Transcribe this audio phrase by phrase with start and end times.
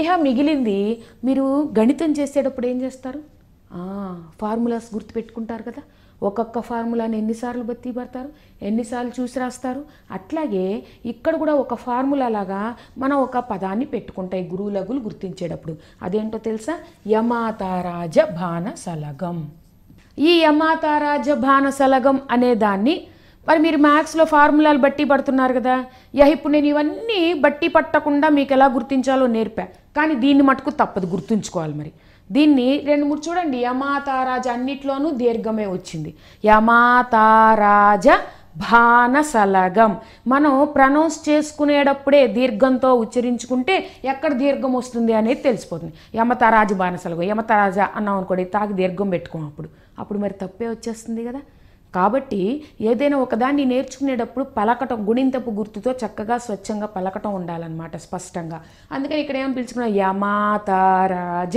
[0.00, 0.78] ఇహ మిగిలింది
[1.24, 1.44] మీరు
[1.78, 3.20] గణితం చేసేటప్పుడు ఏం చేస్తారు?
[4.40, 5.82] ఫార్ములాస్ గుర్తుపెట్టుకుంటారు కదా.
[6.22, 8.30] ఒక్కొక్క ఫార్ములాని ఎన్నిసార్లు బత్తి పడతారు
[8.68, 9.82] ఎన్నిసార్లు చూసి రాస్తారు.
[10.10, 10.66] అట్లాగే
[11.12, 12.60] ఇక్కడ కూడా ఒక ఫార్ములా లాగా
[12.98, 15.74] మనం ఒక పదాన్ని పెట్టుకుంటాయి గురువులగులు గుర్తించేటప్పుడు.
[16.02, 16.74] అదేంటో తెలుసా?
[17.08, 19.38] యమాతారాజ బాణ సలగం.
[20.18, 22.96] ఈ యమాతారాజ బాణ సలగం అనే దాన్ని
[23.48, 25.74] మరి మీరు మ్యాథ్స్లో ఫార్ములాలు బట్టి పడుతున్నారు కదా.
[26.14, 29.64] యా ఇప్పుడు నేను ఇవన్నీ బట్టి పట్టకుండా మీకు ఎలా గుర్తించాలో నేర్పా.
[29.98, 31.92] కానీ దీన్ని మటుకు తప్పదు గుర్తుంచుకోవాలి మరి.
[32.30, 36.10] దీన్ని రెండు మూడు చూడండి యమాతారాజ అన్నిట్లోనూ దీర్ఘమే వచ్చింది.
[36.44, 38.08] యమాతారాజ
[38.70, 39.92] భానసలగం
[40.32, 43.74] మనం ప్రనౌన్స్ చేసుకునేటప్పుడే దీర్ఘంతో ఉచ్చరించుకుంటే
[44.12, 45.92] ఎక్కడ దీర్ఘం వస్తుంది అనేది తెలిసిపోతుంది.
[46.18, 49.68] యమతారాజు బాణసలగం యమతారాజ అన్నాం అనుకోండి తాకి దీర్ఘం పెట్టుకోం అప్పుడు.
[50.02, 51.40] అప్పుడు మరి తప్పే వచ్చేస్తుంది కదా.
[51.96, 52.40] కాబట్టి
[52.90, 58.58] ఏదైనా ఒకదాన్ని నేర్చుకునేటప్పుడు పలకటం గుణింతపు గుర్తుతో చక్కగా స్వచ్ఛంగా పలకటం ఉండాలన్నమాట స్పష్టంగా.
[58.92, 59.92] అందుకని ఇక్కడ ఏం పిలుచుకున్నాం?
[60.02, 61.56] యమాతారాజ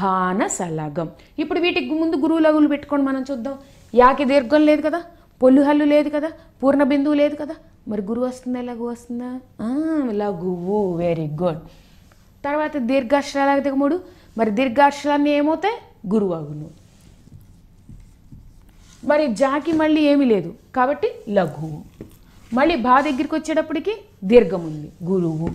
[0.00, 1.08] భానసలగం
[1.38, 3.56] ఇప్పుడు వీటికి ముందు గురువులగులు పెట్టుకొని మనం చూద్దాం.
[3.94, 5.00] యాకి దీర్ఘం లేదు కదా?
[5.40, 6.28] పొల్లుహల్లు లేదు కదా?
[6.62, 7.54] పూర్ణ బిందువు లేదు కదా?
[7.88, 8.60] మరి గురువు వస్తుందా?
[8.68, 9.30] లఘు వస్తుందా?
[10.20, 10.78] లఘువు.
[10.96, 11.62] వెరీ గుడ్
[12.44, 13.96] తర్వాత దీర్ఘాక్షరాలకు మూడు.
[14.38, 15.76] మరి దీర్ఘాక్షరాన్ని ఏమవుతాయి?
[16.12, 16.66] గురువు అగును
[19.04, 20.54] మరి జాకి మళ్ళీ ఏమీ లేదు.
[20.76, 21.82] కాబట్టి లఘువు.
[22.54, 24.92] మళ్ళీ బా దగ్గరికి వచ్చేటప్పటికి దీర్ఘం ఉంది.
[25.04, 25.48] గురువు.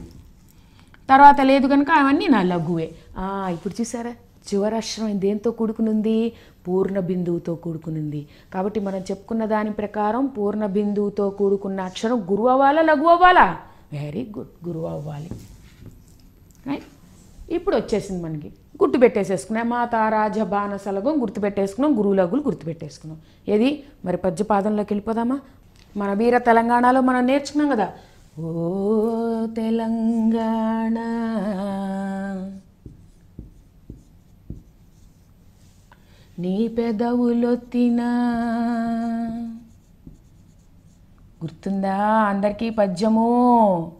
[1.09, 2.91] తర్వాత లేదు కనుక అవన్నీ నా లఘువే.
[3.17, 4.15] ఆ, ఇప్పుడు చూసారా?
[4.53, 6.33] చివరాశ్రమం దేంతో కూడుకునుంది?
[6.67, 8.27] పూర్ణ బిందువుతో కూడుకునుంది.
[8.53, 13.57] కాబట్టి మనం చెప్పుకున్న దాని ప్రకారం పూర్ణ బిందువుతో కూడుకున్న అక్షరం గురువు అవ్వాలా లఘు అవ్వాలా?
[13.93, 15.29] వెరీ గుడ్ గురువు అవ్వాలి.
[16.67, 16.83] రైట్
[17.51, 18.53] ఇప్పుడు వచ్చేసింది మనకి.
[18.83, 23.83] గుర్తు పెట్టేసేసుకున్నాం మాతా రాజ బాణసలగం గుర్తు పెట్టేసుకున్నాం గురువులగులు గుర్తు పెట్టేసుకున్నాం ఏది?
[24.05, 25.39] మరి పద్యపాదంలోకి వెళ్ళిపోదామా?
[25.97, 27.93] మన వీర తెలంగాణలో మనం నేర్చుకున్నాం కదా.
[28.39, 30.97] ఓ తెలంగాణ.
[36.39, 38.09] నీ పెదవులొత్తినా.
[41.43, 43.91] గుర్తుందా అందరికీ పద్యము?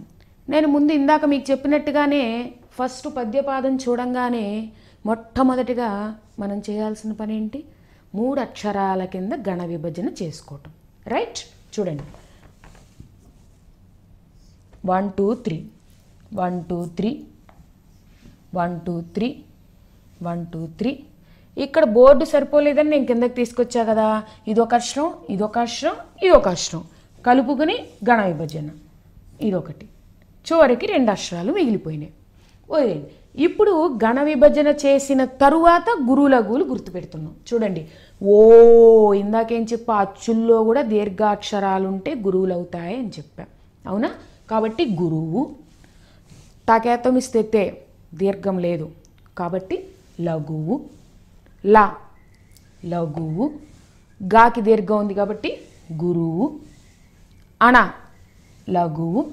[0.49, 4.73] నేను ముందు ఇందాక మీకు చెప్పినట్టుగానే ఫస్ట్ పద్యపాదం చూడంగానే
[5.07, 7.65] మొట్టమొదటిగా మనం చేయాల్సిన పని ఏంటి?
[8.15, 10.71] మూడు అక్షరాల కింద గణ విభజన చేసుకోవటం.
[11.07, 11.39] రైట్
[11.81, 12.03] చూడండి.
[14.87, 15.67] One two three
[16.35, 17.25] one two three
[18.55, 19.45] one two three
[20.23, 20.99] one two three.
[21.59, 24.23] ఇక్కడ బోర్డు సరిపోలేదని నేను కిందకి తీసుకొచ్చా కదా.
[24.49, 26.85] ఇదొక అక్షరం ఇదొక అక్షరం ఇదొక అక్షరం.
[27.27, 27.79] కలుపుకుని
[28.11, 28.69] గణ విభజన.
[29.41, 29.87] ఇదొకటి.
[30.53, 32.13] చివరికి రెండు అక్షరాలు మిగిలిపోయినాయి.
[32.71, 33.07] వదిలేండి
[33.43, 37.35] ఇప్పుడు గణ విభజన చేసిన తరువాత గురులగులు గుర్తుపెడుతున్నాం.
[37.55, 37.89] చూడండి.
[38.23, 39.95] ఓ ఇందాకేం చెప్పా?
[39.97, 43.45] అచ్చుల్లో కూడా దీర్ఘాక్షరాలు ఉంటే గురువులు అవుతాయి అని చెప్పా.
[43.87, 44.11] అవునా?
[44.51, 45.51] కాబట్టి గురువు.
[46.69, 47.83] తాకేతం ఇస్తే
[48.15, 48.91] దీర్ఘం లేదు.
[49.39, 49.85] కాబట్టి
[50.21, 50.85] లఘువు.
[51.65, 51.97] లా.
[52.85, 53.53] లఘువు.
[54.23, 55.61] గాకి దీర్ఘం ఉంది కాబట్టి
[55.93, 56.61] గురువు.
[57.63, 57.93] అణ.
[58.71, 59.33] లఘువు.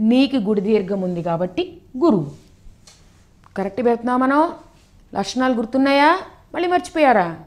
[0.00, 2.30] నీకి గుడి దీర్ఘం ఉంది కాబట్టి గురువు.
[3.56, 4.54] కరెక్ట్ పెడుతున్నాం మనం?
[5.14, 6.20] లక్షణాలు గుర్తున్నాయా?
[6.54, 7.40] మళ్ళీ మర్చిపోయారా?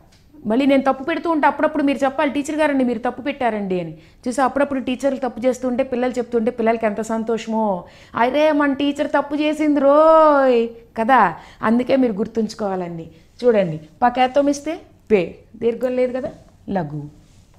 [0.46, 3.98] మళ్ళీ నేను తప్పు పెడుతూ ఉంటే అప్పుడప్పుడు మీరు చెప్పాలి టీచర్ గారండి మీరు తప్పు పెట్టారండి అని.
[4.28, 7.86] చూసి అప్పుడప్పుడు టీచర్లు తప్పు చేస్తుంటే పిల్లలు చెప్తుంటే పిల్లలకి ఎంత సంతోషమో.
[8.16, 10.68] అరే మన టీచర్ తప్పు చేసింది రోయ్!
[10.98, 11.36] కదా?
[11.62, 13.08] అందుకే మీరు గుర్తుంచుకోవాలండి.
[13.46, 14.80] చూడండి పకేతం ఇస్తే
[15.12, 15.40] పే.
[15.56, 16.32] దీర్ఘం లేదు కదా?
[16.70, 17.04] లఘు.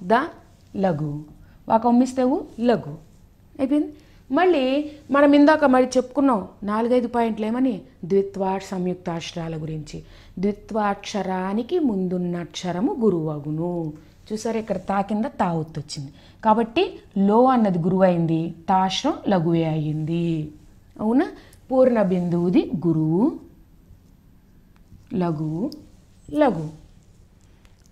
[0.03, 0.27] దా?
[0.77, 1.23] లఘు.
[1.69, 2.95] ఒక ఉమ్మిస్తేవు లఘు.
[3.59, 3.93] అయిపోయింది?
[4.31, 7.81] మళ్ళీ మనం ఇందాక మరి చెప్పుకున్నాం నాలుగైదు పాయింట్లు ఏమని?
[8.05, 9.97] ద్విత్వా సంయుక్తాక్షరాల గురించి.
[10.39, 13.93] ద్విత్వాక్షరానికి ముందున్న అక్షరము గురువగును.
[14.29, 16.11] చూసారు ఇక్కడ తా కింద తా వచ్చింది
[16.45, 16.83] కాబట్టి
[17.17, 20.51] లో అన్నది గురువు అయింది తాశ్రం లఘువే అయింది
[20.99, 21.27] అవునా?
[21.71, 23.23] పూర్ణ బిందువుది గురువు
[25.13, 25.63] లఘువు
[26.31, 26.67] లఘు.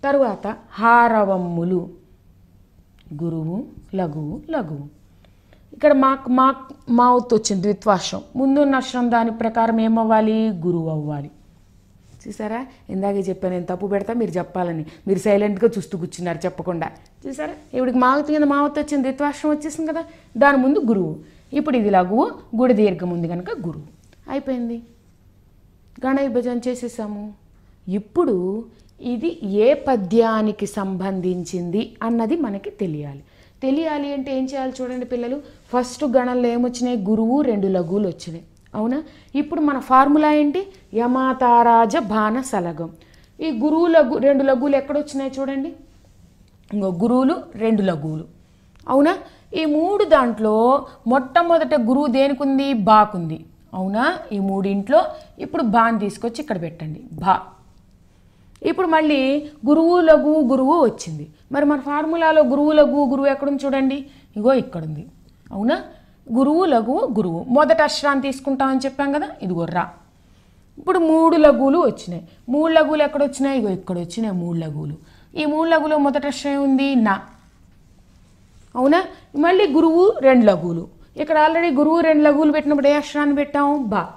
[0.03, 1.79] తరువాత హారవమ్ములు
[3.23, 3.57] గురువు
[3.95, 4.96] లఘువు లఘువు
[5.77, 6.56] ఇక్కడ మాకు మా
[6.89, 10.50] మావుత్ వచ్చింది ద్విత్వాశ్రం ముందున్న అక్షరం దాని ప్రకారం ఏమవ్వాలి?
[10.65, 11.29] గురువు అవ్వాలి
[12.27, 12.65] చూసారా?
[12.89, 14.85] ఇందాకే చెప్పాను నేను తప్పు పెడతా మీరు చెప్పాలని.
[15.07, 16.91] మీరు సైలెంట్గా చూస్తూ కూర్చున్నారు చెప్పకుండా.
[17.27, 17.53] చూసారా?
[17.74, 20.03] ఇవిడికి మావత్ కింద మావత్ వచ్చింది ద్విత్వాశ్రం వచ్చేసింది కదా?
[20.38, 21.15] దాని ముందు గురువు.
[21.53, 23.85] ఇప్పుడు ఇది లఘువు గుడి దీర్ఘం ఉంది కనుక గురువు.
[24.30, 24.81] అయిపోయింది.
[26.06, 27.33] గణ విభజన చేసేసాము.
[27.88, 28.65] ఇప్పుడు
[29.01, 33.23] ఇది ఏ పద్యానికి సంబంధించింది అన్నది మనకి తెలియాలి.
[33.63, 35.42] తెలియాలి అంటే ఏం చేయాలి చూడండి పిల్లలు
[35.74, 36.98] ఫస్ట్ గణంలో ఏమొచ్చినాయి?
[36.98, 38.44] గురువు రెండు లఘువులు వచ్చినాయి.
[38.75, 39.04] అవునా?
[39.36, 40.68] ఇప్పుడు మన ఫార్ములా ఏంటి?
[40.94, 42.89] యమాతారాజ బాణ సలగం.
[43.39, 45.74] ఈ గురువు లఘు రెండు లఘువులు ఎక్కడొచ్చినాయి చూడండి?
[46.74, 48.25] ఇంకో గురువులు రెండు లఘువులు.
[48.88, 49.18] అవునా?
[49.54, 53.45] ఈ మూడు దాంట్లో మొట్టమొదట గురువు దేనికి ఉంది బాకుంది.
[53.74, 54.18] అవునా?
[54.31, 55.04] ఈ మూడింట్లో
[55.39, 57.01] ఇప్పుడు బాని తీసుకొచ్చి ఇక్కడ పెట్టండి.
[57.13, 57.39] బా.
[58.63, 61.27] ఇప్పుడు మళ్ళీ గురువు లఘు గురువు వచ్చింది.
[61.51, 64.06] మరి మన ఫార్ములాలో గురువు లఘు గురువు ఎక్కడుంది చూడండి.
[64.38, 65.07] ఇగో ఇక్కడుంది.
[65.51, 65.83] అవునా?
[66.33, 67.45] గురువు లఘువు గురువు.
[67.50, 69.30] మొదట అక్షరాన్ని తీసుకుంటామని చెప్పాం కదా?
[69.42, 69.89] ఇదిగో రా.
[70.77, 72.27] ఇప్పుడు మూడు లఘువులు వచ్చినాయి.
[72.50, 74.95] మూడు లఘువులు ఎక్కడ వచ్చినాయి ఇగో ఇక్కడ వచ్చినాయి మూడు లఘువులు.
[75.38, 77.21] ఈ మూడు లఘువులో మొదట అక్షరం ఉంది నా.
[78.75, 79.04] అవునా?
[79.36, 80.88] మళ్ళీ గురువు రెండు లఘువులు.
[81.18, 84.09] ఇక్కడ ఆల్రెడీ గురువు రెండు లఘువులు పెట్టినప్పుడు ఏ అక్షరాన్ని పెట్టాము బా.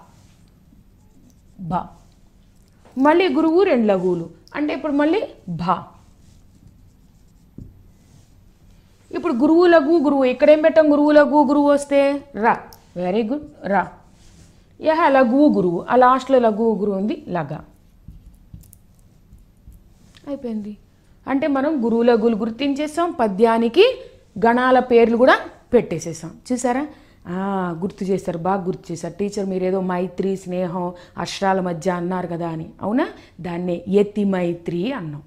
[1.61, 1.87] బా.
[2.99, 4.31] మళ్ళీ గురువు రెండు లఘువులు.
[4.55, 5.85] అంటే ఇప్పుడు మళ్ళీ భా.
[9.15, 10.93] ఇప్పుడు గురువు లఘు గురువు ఇక్కడేం పెట్టాం?
[10.93, 12.59] గురువు లఘు గురువు వస్తే రా.
[12.97, 13.93] వెరీ గుడ్ రా.
[14.81, 15.87] యహ లఘువు గురువు.
[15.91, 17.55] ఆ లాస్ట్లో లఘువు గురువు ఉంది లగ
[20.29, 20.77] అయిపోయింది.
[21.27, 24.01] అంటే మనం గురువు లఘువులు గుర్తించేసాం పద్యానికి
[24.47, 25.39] గణాల పేర్లు కూడా
[25.73, 26.31] పెట్టేసేసాం.
[26.53, 26.87] చూసారా?
[27.29, 29.15] గుర్తు చేశారు బాగా గుర్తు చేశారు.
[29.15, 32.67] టీచర్ మీరేదో మైత్రి స్నేహం అక్షరాల మధ్య అన్నారు కదా అని.
[32.83, 33.09] అవునా?
[33.41, 35.23] దాన్నే యతి మైత్రి అన్నాం.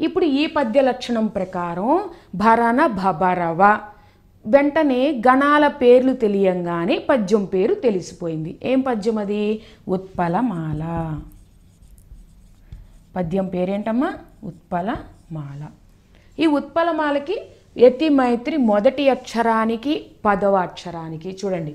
[0.00, 2.04] ఇప్పుడు ఈ పద్య లక్షణం ప్రకారం
[2.34, 3.78] భరణ భబరవ
[4.46, 8.58] వెంటనే గణాల పేర్లు తెలియంగానే పద్యం పేరు తెలిసిపోయింది.
[8.62, 9.62] ఏం పద్యం అది?
[9.88, 11.14] ఉత్పలమాల.
[13.16, 14.14] పద్యం పేరేంటమ్మా?
[14.44, 15.66] ఉత్పలమాల.
[16.38, 17.42] ఈ ఉత్పలమాలకి
[17.82, 19.94] యతి మైత్రి మొదటి అక్షరానికి
[20.26, 21.72] పదవ అక్షరానికి చూడండి.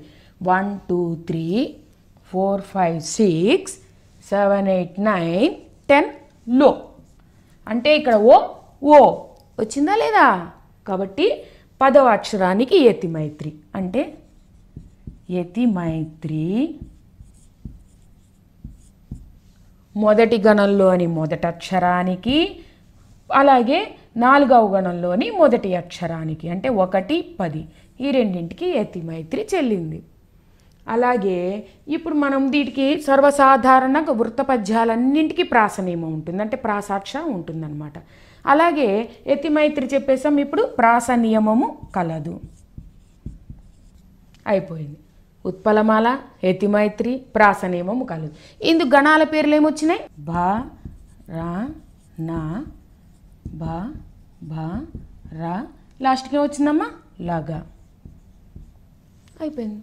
[0.50, 1.46] One two three
[2.30, 3.74] four five six
[4.30, 5.54] seven eight nine
[5.90, 6.70] టెన్లో
[7.66, 8.36] అంటే ఇక్కడ ఓ
[8.94, 8.98] ఓ
[9.60, 10.26] వచ్చిందా లేదా?
[10.88, 11.26] కాబట్టి
[11.80, 13.52] పదవ అక్షరానికి యతి మైత్రి.
[13.78, 14.02] అంటే
[15.36, 16.46] యతి మైత్రి
[19.94, 22.38] మొదటి గణంలోని మొదటి అక్షరానికి
[23.30, 23.80] అలాగే
[24.16, 27.64] నాలుగవ గణంలోని మొదటి అక్షరానికి అంటే ఒకటి పది.
[28.00, 30.02] ఈ రెండింటికి యతి మైత్రి చెల్లింది.
[30.88, 37.92] అలాగే ఇప్పుడు మనం వీటికి సర్వసాధారణంగా వృత్త పద్యాలన్నింటికీ ప్రాస నియమం ఉంటుంది అంటే ప్రాసాక్ష ఉంటుందన్నమాట.
[38.46, 42.40] అలాగే యతి మైత్రి చెప్పేసాం ఇప్పుడు ప్రాస నియమము కలదు.
[44.46, 44.96] అయిపోయింది.
[45.46, 48.30] ఉత్పలమాల యతిమైత్రి ప్రాస నియమము కలదు.
[48.62, 50.00] ఇందుకు గణాల పేర్లు ఏమొచ్చినాయి?
[50.18, 50.64] భా
[51.28, 51.68] రా
[52.20, 52.66] నా
[53.54, 53.94] బా
[54.42, 54.86] భా
[55.32, 55.66] రా.
[56.02, 56.90] లాస్ట్కి ఏమొచ్చిందమ్మా?
[57.20, 57.66] లగా.
[59.40, 59.82] అయిపోయింది.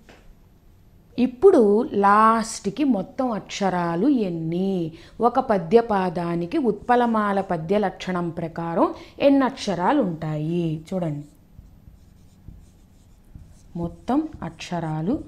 [1.19, 4.91] ఇప్పుడు లాస్ట్కి మొత్తం అక్షరాలు ఎన్ని?
[5.21, 11.25] ఒక పద్యపాదానికి ఉత్పలమాల పద్య లక్షణం ప్రకారం ఎన్ని అక్షరాలు ఉంటాయి చూడండి.
[13.75, 15.23] మొత్తం అక్షరాలు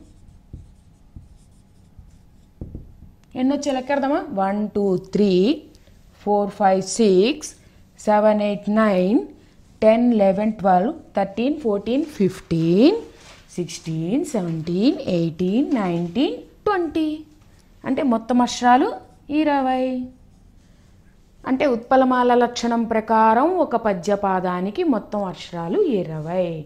[3.36, 5.64] ఎన్నొచ్చే లెక్కెడదామా one two three
[6.20, 7.56] four five six
[8.06, 9.20] seven eight nine
[9.82, 12.96] ten eleven twelve thirteen fourteen fifteen
[13.54, 17.20] sixteen seventeen eighteen nineteen twenty.
[17.86, 18.94] అంటే మొత్తం అక్షరాలు
[19.30, 20.06] ఇరవై
[21.48, 26.66] అంటే ఉత్పలమాల లక్షణం ప్రకారం ఒక పద్యపాదానికి మొత్తం అక్షరాలు ఇరవై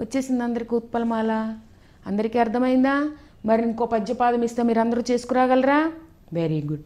[0.00, 1.54] వచ్చేసింది అందరికీ ఉత్పలమాల.
[2.06, 3.10] అందరికీ అర్థమైందా?
[3.46, 5.92] మరి ఇంకో పద్యపాదం ఇస్తే మీరు అందరూ చేసుకురాగలరా?
[6.32, 6.82] Very good